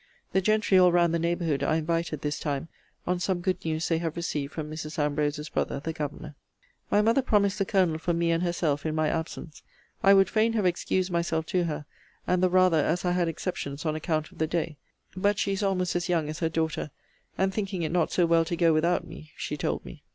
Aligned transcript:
The 0.33 0.41
gentry 0.41 0.79
all 0.79 0.91
round 0.91 1.13
the 1.13 1.19
neighbourhood 1.19 1.61
are 1.61 1.75
invited 1.75 2.21
this 2.21 2.39
time, 2.39 2.69
on 3.05 3.19
some 3.19 3.39
good 3.39 3.63
news 3.63 3.87
they 3.87 3.99
have 3.99 4.15
received 4.15 4.51
from 4.51 4.67
Mrs. 4.71 4.97
Ambrose's 4.97 5.49
brother, 5.49 5.79
the 5.79 5.93
governor. 5.93 6.33
My 6.89 7.03
mother 7.03 7.21
promised 7.21 7.59
the 7.59 7.65
Colonel 7.65 7.99
for 7.99 8.11
me 8.11 8.31
and 8.31 8.41
herself, 8.41 8.83
in 8.83 8.95
my 8.95 9.09
absence. 9.09 9.61
I 10.01 10.15
would 10.15 10.27
fain 10.27 10.53
have 10.53 10.65
excused 10.65 11.11
myself 11.11 11.45
to 11.45 11.65
her; 11.65 11.85
and 12.25 12.41
the 12.41 12.49
rather, 12.49 12.83
as 12.83 13.05
I 13.05 13.11
had 13.11 13.27
exceptions 13.27 13.85
on 13.85 13.95
account 13.95 14.31
of 14.31 14.39
the 14.39 14.47
day:* 14.47 14.77
but 15.15 15.37
she 15.37 15.51
is 15.53 15.61
almost 15.61 15.95
as 15.95 16.09
young 16.09 16.29
as 16.29 16.39
her 16.39 16.49
daughter; 16.49 16.89
and 17.37 17.53
thinking 17.53 17.83
it 17.83 17.91
not 17.91 18.11
so 18.11 18.25
well 18.25 18.43
to 18.45 18.55
go 18.55 18.73
without 18.73 19.05
me, 19.05 19.31
she 19.37 19.55
told 19.55 19.85
me. 19.85 20.01